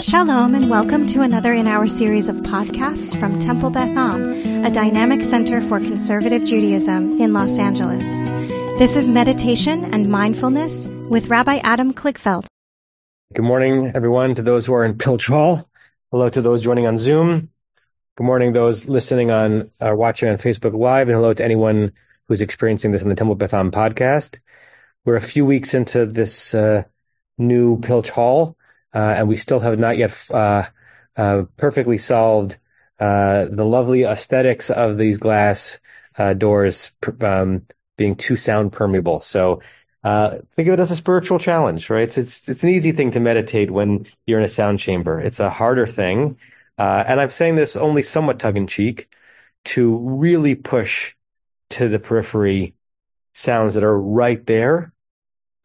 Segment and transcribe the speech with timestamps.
[0.00, 4.70] Shalom and welcome to another in our series of podcasts from Temple Beth Am, a
[4.70, 8.06] dynamic center for conservative Judaism in Los Angeles.
[8.78, 12.46] This is meditation and mindfulness with Rabbi Adam Kligfeld.
[13.34, 15.68] Good morning, everyone, to those who are in Pilch Hall.
[16.10, 17.50] Hello to those joining on Zoom.
[18.16, 21.92] Good morning, those listening on or uh, watching on Facebook Live, and hello to anyone
[22.26, 24.38] who's experiencing this on the Temple Beth Am podcast.
[25.04, 26.84] We're a few weeks into this uh,
[27.36, 28.56] new Pilch Hall
[28.92, 30.64] and we still have not yet uh,
[31.16, 32.56] uh, perfectly solved
[32.98, 35.80] the lovely aesthetics of these glass
[36.36, 36.90] doors
[37.22, 39.20] um, being too sound permeable.
[39.20, 39.62] So
[40.02, 42.02] think of it as a spiritual challenge, right?
[42.02, 45.20] It's, it's, it's an easy thing to meditate when you're in a sound chamber.
[45.20, 46.38] It's a harder thing.
[46.78, 49.08] Uh, and I'm saying this only somewhat tongue in cheek
[49.66, 51.14] to really push
[51.70, 52.74] to the periphery
[53.34, 54.92] sounds that are right there.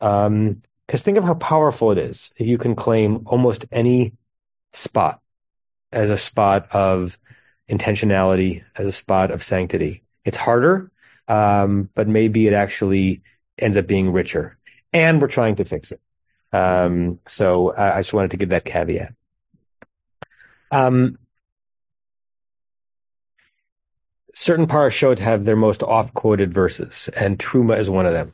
[0.02, 4.14] Um, because think of how powerful it is if you can claim almost any
[4.74, 5.22] spot
[5.92, 7.18] as a spot of
[7.70, 10.04] intentionality, as a spot of sanctity.
[10.24, 10.92] It's harder,
[11.28, 13.24] um, but maybe it actually
[13.58, 14.58] ends up being richer.
[14.94, 16.02] And we're trying to fix it.
[16.52, 19.14] Um, so I, I, just wanted to give that caveat.
[20.72, 21.18] Um,
[24.34, 28.34] certain parashot have their most oft-quoted verses, and Truma is one of them.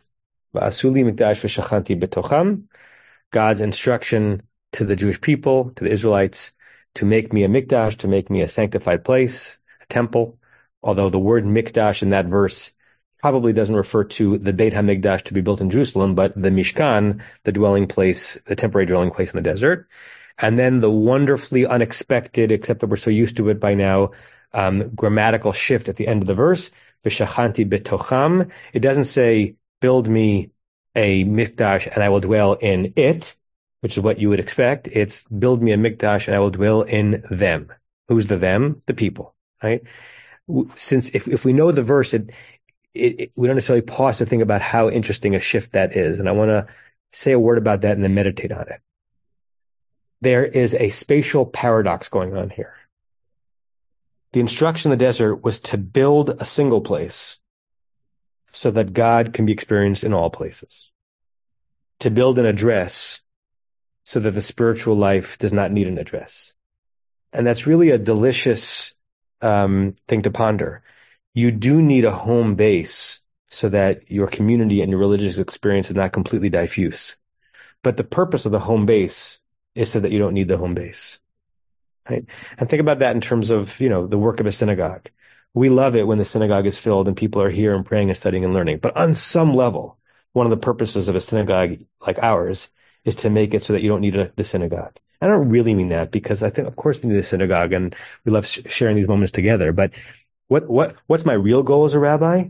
[0.54, 0.84] God's
[3.62, 4.42] instruction
[4.74, 6.52] to the Jewish people, to the Israelites,
[6.96, 10.38] to make me a mikdash, to make me a sanctified place, a temple.
[10.84, 12.72] Although the word mikdash in that verse
[13.20, 17.22] probably doesn't refer to the Beit HaMikdash to be built in Jerusalem, but the Mishkan,
[17.44, 19.88] the dwelling place, the temporary dwelling place in the desert.
[20.38, 24.12] And then the wonderfully unexpected, except that we're so used to it by now,
[24.54, 26.72] um, grammatical shift at the end of the verse,
[27.06, 28.50] v'shachanti betocham.
[28.74, 30.52] It doesn't say build me
[30.96, 33.36] a mikdash and I will dwell in it,
[33.82, 34.88] which is what you would expect.
[34.88, 37.74] It's build me a mikdash and I will dwell in them.
[38.08, 38.82] Who's the them?
[38.86, 39.84] The people, right?
[40.76, 42.30] Since if, if we know the verse, it,
[42.94, 46.20] it, it, we don't necessarily pause to think about how interesting a shift that is.
[46.20, 46.68] And I want to
[47.12, 48.82] say a word about that and then meditate on it.
[50.22, 52.76] There is a spatial paradox going on here.
[54.34, 57.40] The instruction in the desert was to build a single place
[58.52, 60.92] so that God can be experienced in all places.
[62.00, 63.22] To build an address
[64.04, 66.54] so that the spiritual life does not need an address.
[67.32, 68.94] And that's really a delicious
[69.42, 70.84] um, thing to ponder.
[71.34, 75.96] You do need a home base so that your community and your religious experience is
[75.96, 77.16] not completely diffuse.
[77.84, 79.40] But the purpose of the home base
[79.76, 81.20] is so that you don't need the home base.
[82.10, 82.26] Right?
[82.58, 85.10] And think about that in terms of, you know, the work of a synagogue
[85.54, 88.18] we love it when the synagogue is filled and people are here and praying and
[88.18, 88.78] studying and learning.
[88.78, 89.98] But on some level,
[90.34, 92.70] one of the purposes of a synagogue like ours
[93.04, 94.96] is to make it so that you don't need a, the synagogue.
[95.22, 97.96] I don't really mean that because I think, of course, we need the synagogue and
[98.26, 99.72] we love sh- sharing these moments together.
[99.72, 99.92] But
[100.48, 102.50] what, what, what's my real goal as a rabbi?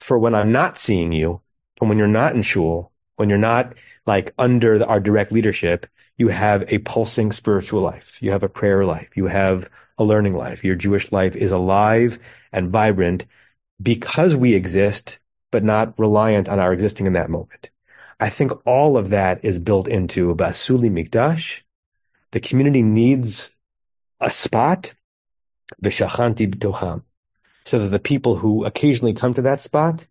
[0.00, 1.40] For when I'm not seeing you,
[1.80, 3.74] and when you're not in shul, when you're not
[4.06, 5.86] like under the, our direct leadership,
[6.16, 8.18] you have a pulsing spiritual life.
[8.20, 9.10] You have a prayer life.
[9.14, 9.68] You have
[10.00, 10.64] a learning life.
[10.64, 12.18] Your Jewish life is alive
[12.52, 13.26] and vibrant
[13.80, 15.18] because we exist,
[15.50, 17.70] but not reliant on our existing in that moment.
[18.18, 21.62] I think all of that is built into V'asu li Mikdash.
[22.32, 23.50] The community needs
[24.20, 24.94] a spot,
[25.82, 27.02] Vishachanti B'tocham,
[27.66, 30.06] so that the people who occasionally come to that spot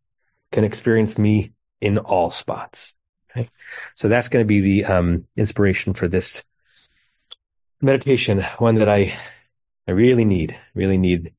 [0.52, 2.94] can experience me in all spots.
[3.32, 3.50] Okay?
[3.96, 6.44] So that's going to be the um, inspiration for this
[7.82, 9.18] meditation, one that I
[9.90, 11.34] I really need, really need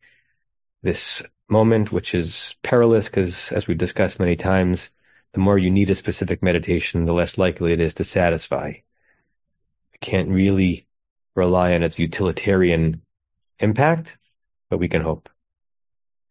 [0.83, 4.91] this moment, which is perilous because as we've discussed many times,
[5.35, 8.73] the more you need a specific meditation, the less likely it is to satisfy.
[9.93, 10.89] We can't really
[11.37, 13.03] rely on its utilitarian
[13.61, 14.19] impact,
[14.69, 15.29] but we can hope.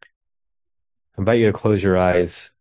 [0.03, 2.51] I invite you to close your eyes.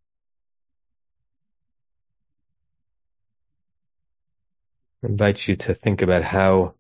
[5.03, 6.75] I invite you to think about how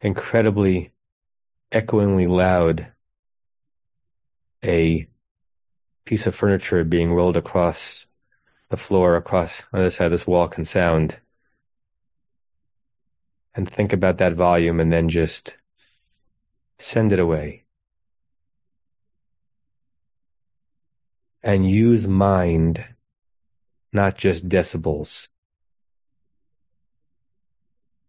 [0.00, 0.90] incredibly
[1.72, 2.88] echoingly loud
[4.64, 5.06] a
[6.04, 8.06] piece of furniture being rolled across
[8.70, 11.18] the floor across on the other side of this wall can sound.
[13.54, 15.56] And think about that volume and then just
[16.78, 17.64] send it away.
[21.42, 22.84] And use mind,
[23.92, 25.28] not just decibels,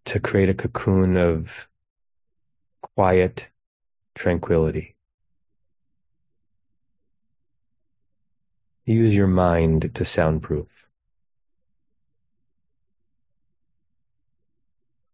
[0.05, 1.68] to create a cocoon of
[2.99, 3.47] quiet
[4.13, 4.93] tranquility.
[8.83, 10.67] Use your mind to soundproof.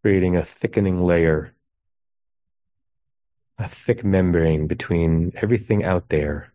[0.01, 1.53] Creating a thickening layer
[3.59, 6.51] a thick membrane between everything out there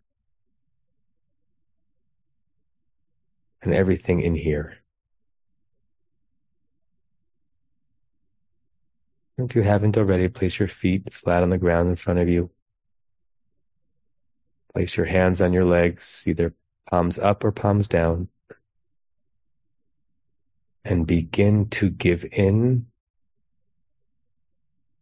[3.61, 4.80] and everything in here.
[9.43, 12.51] If you haven't already, place your feet flat on the ground in front of you.
[14.73, 16.53] Place your hands on your legs, either
[16.89, 18.27] palms up or palms down.
[20.85, 22.87] And begin to give in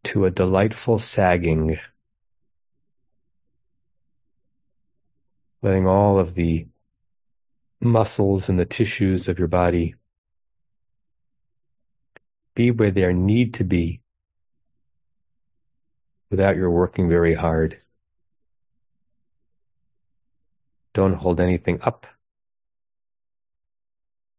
[0.04, 1.78] to a delightful sagging,
[5.62, 6.66] letting all of the
[7.80, 9.94] muscles and the tissues of your body
[12.54, 14.00] be where they need to be
[16.30, 17.78] without your working very hard.
[20.94, 22.06] Don't hold anything up.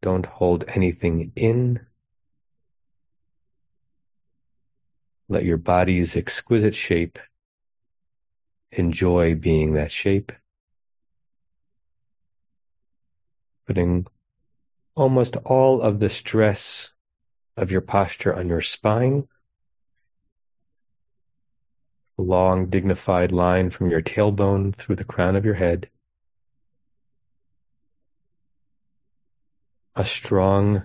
[0.02, 1.86] Don't hold anything in.
[5.30, 7.20] Let your body's exquisite shape
[8.72, 10.32] enjoy being that shape.
[13.68, 14.08] Putting
[14.96, 16.92] almost all of the stress
[17.56, 19.28] of your posture on your spine.
[22.32, 25.90] Long, dignified line from your tailbone through the crown of your head.
[29.98, 30.84] A strong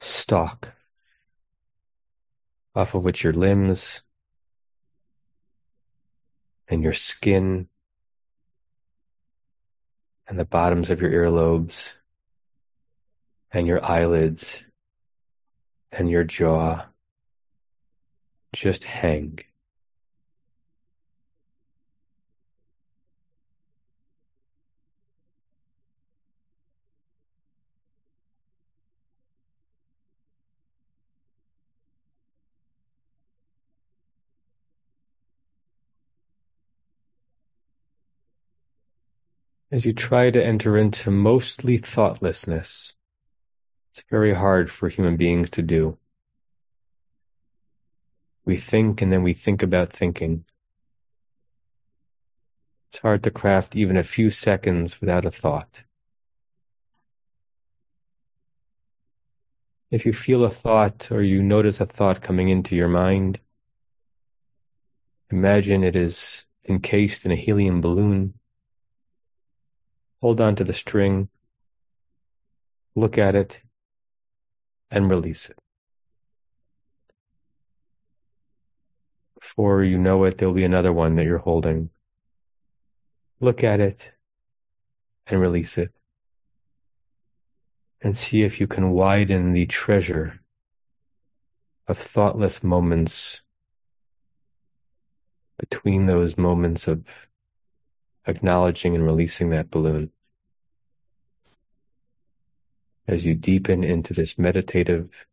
[0.00, 0.72] stalk
[2.74, 4.00] off of which your limbs
[6.68, 7.68] and your skin
[10.26, 11.92] and the bottoms of your earlobes
[13.52, 14.64] and your eyelids
[15.92, 16.86] and your jaw
[18.54, 19.38] just hang.
[39.76, 42.96] As you try to enter into mostly thoughtlessness.
[43.90, 45.98] It's very hard for human beings to do.
[48.46, 50.46] We think and then we think about thinking.
[52.88, 55.82] It's hard to craft even a few seconds without a thought.
[59.90, 63.40] If you feel a thought or you notice a thought coming into your mind,
[65.30, 68.32] imagine it is encased in a helium balloon
[70.20, 71.28] hold on to the string,
[72.94, 73.60] look at it,
[74.90, 75.58] and release it.
[79.40, 81.90] Before you know it, there'll be another one that you're holding.
[83.40, 84.10] Look at it
[85.26, 85.92] and release it.
[88.00, 90.40] And see if you can widen the treasure
[91.88, 93.42] of thoughtless moments
[95.58, 97.04] between those moments of
[98.26, 100.10] acknowledging and releasing that balloon.
[103.06, 105.26] As you deepen into this meditative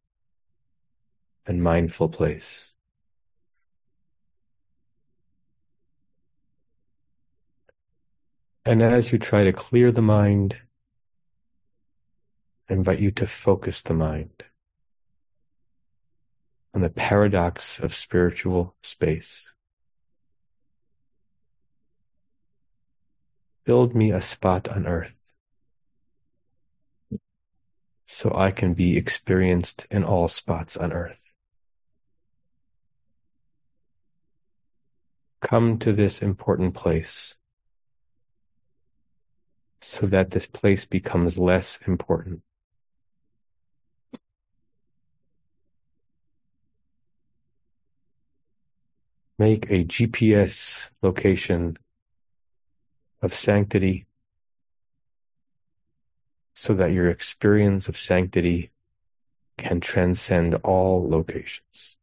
[1.45, 2.71] and mindful place.
[8.65, 10.57] And as you try to clear the mind,
[12.69, 14.31] I invite you to focus the mind
[16.73, 19.53] on the paradox of spiritual space.
[23.65, 25.17] Build me a spot on earth
[28.13, 31.22] so I can be experienced in all spots on earth.
[35.41, 37.38] Come to this important place
[39.82, 42.41] so that this place becomes less important.
[49.39, 51.77] Make a GPS location
[53.24, 54.06] of sanctity
[56.53, 58.70] so that your experience of sanctity
[59.58, 61.98] can transcend all locations.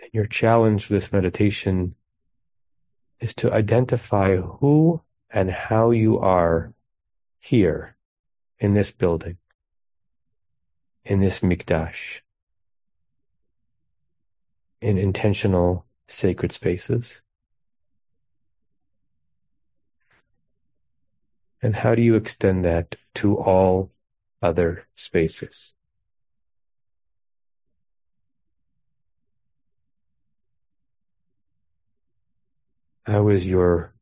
[0.00, 1.94] And your challenge for this meditation
[3.20, 6.74] is to identify who and how you are
[7.38, 7.96] here
[8.58, 9.36] in this building,
[11.04, 12.20] in this mikdash,
[14.80, 17.22] in intentional sacred spaces?
[21.62, 23.92] And how do you extend that to all
[24.42, 25.74] other spaces?
[33.04, 33.94] How is your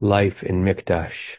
[0.00, 1.36] life in Mikdash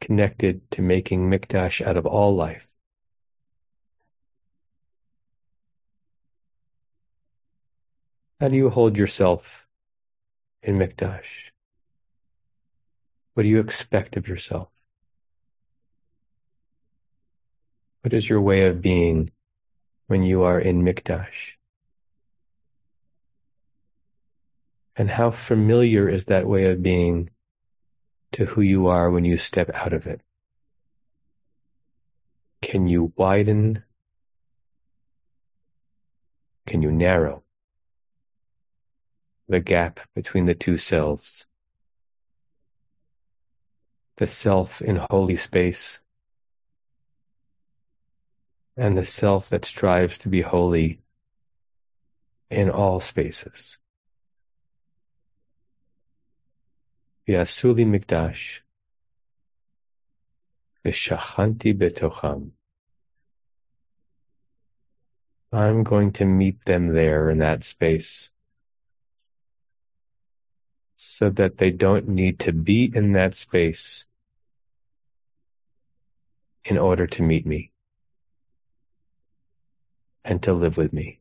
[0.00, 2.69] connected to making Mikdash out of all life?
[8.40, 9.66] How do you hold yourself
[10.62, 11.50] in Mikdash?
[13.34, 14.70] What do you expect of yourself?
[18.00, 19.30] What is your way of being
[20.06, 21.52] when you are in Mikdash?
[24.96, 27.28] And how familiar is that way of being
[28.32, 30.22] to who you are when you step out of it?
[32.62, 33.84] Can you widen?
[36.66, 37.42] Can you narrow
[39.50, 41.46] the gap between the two selves?
[44.16, 46.00] The self in holy space
[48.76, 51.00] and the self that strives to be holy
[52.48, 53.78] in all spaces.
[57.26, 58.60] V'asu li Mikdash
[60.84, 62.52] V'shachanti betocham.
[65.52, 68.30] I'm going to meet them there in that space
[71.02, 74.06] so that they don't need to be in that space
[76.62, 77.72] in order to meet me
[80.22, 81.19] and to live with me.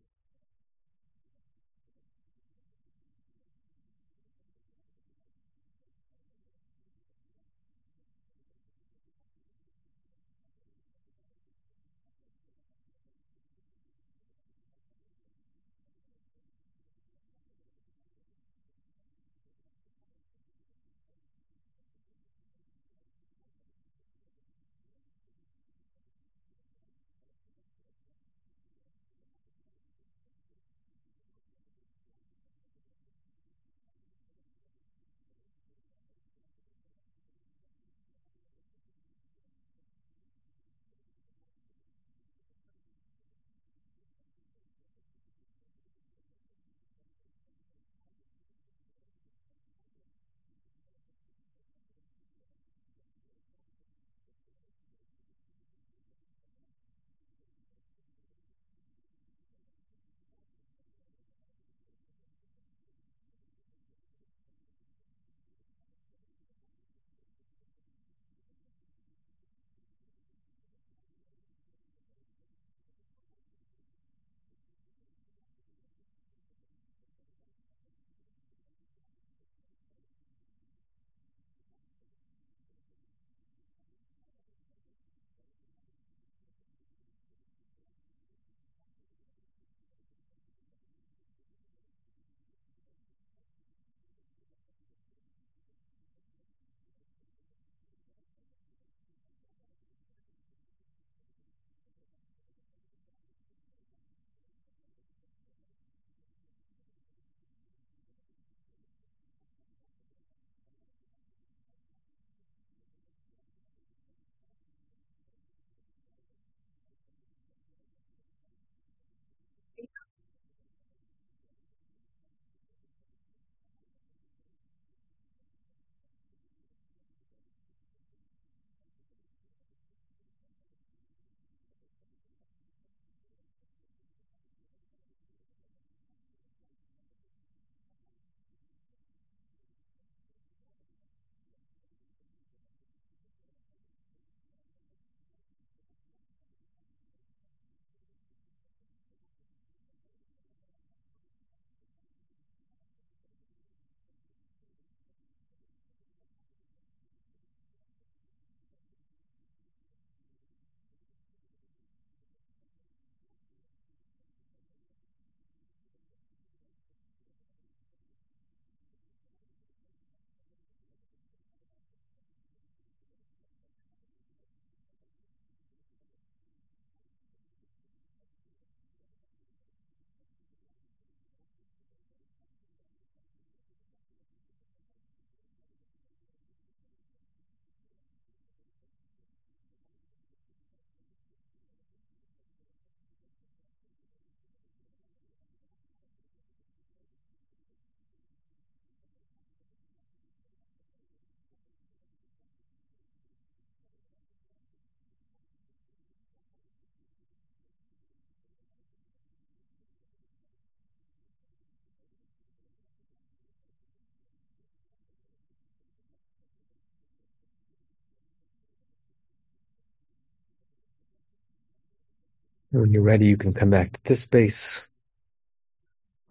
[222.72, 224.90] When you're ready, you can come back to this space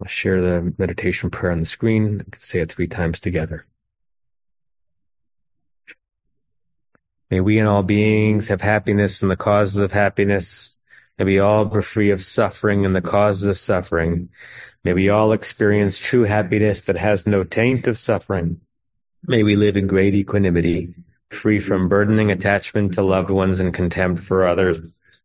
[0.01, 2.19] I'll share the meditation prayer on the screen.
[2.19, 3.65] You can say it three times together.
[7.29, 10.79] May we and all beings have happiness and the causes of happiness.
[11.17, 14.29] May we all be free of suffering and the causes of suffering.
[14.85, 18.61] May we all experience true happiness that has no taint of suffering.
[19.27, 20.95] May we live in great equanimity,
[21.29, 24.79] free from burdening attachment to loved ones and contempt for others,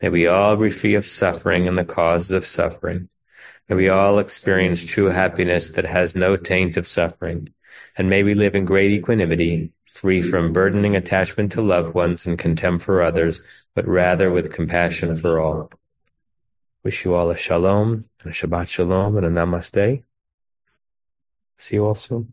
[0.00, 3.08] May we all be free of suffering and the causes of suffering.
[3.68, 7.52] May we all experience true happiness that has no taint of suffering.
[7.96, 12.38] And may we live in great equanimity, free from burdening attachment to loved ones and
[12.38, 13.42] contempt for others,
[13.74, 15.70] but rather with compassion for all.
[16.82, 20.02] Wish you all a shalom and a Shabbat shalom and a namaste.
[21.58, 22.32] See you all soon.